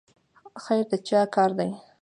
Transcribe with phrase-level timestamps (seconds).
[0.63, 1.71] خیر د چا کار دی؟